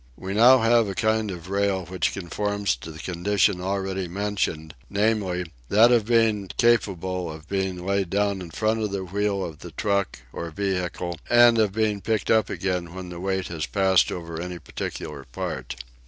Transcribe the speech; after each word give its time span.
We 0.17 0.33
now 0.33 0.57
have 0.57 0.87
a 0.89 0.95
kind 0.95 1.29
of 1.29 1.51
rail 1.51 1.85
which 1.85 2.11
conforms 2.13 2.75
to 2.77 2.89
the 2.89 2.97
condition 2.97 3.61
already 3.61 4.07
mentioned, 4.07 4.73
namely, 4.89 5.43
that 5.69 5.91
of 5.91 6.07
being 6.07 6.47
capable 6.57 7.31
of 7.31 7.47
being 7.47 7.85
laid 7.85 8.09
down 8.09 8.41
in 8.41 8.49
front 8.49 8.81
of 8.81 8.89
the 8.89 9.03
wheel 9.03 9.45
of 9.45 9.59
the 9.59 9.69
truck 9.69 10.17
or 10.33 10.49
vehicle, 10.49 11.19
and 11.29 11.59
of 11.59 11.71
being 11.73 12.01
picked 12.01 12.31
up 12.31 12.49
again 12.49 12.95
when 12.95 13.09
the 13.09 13.19
weight 13.19 13.49
has 13.49 13.67
passed 13.67 14.11
over 14.11 14.41
any 14.41 14.57
particular 14.57 15.23
part. 15.31 15.75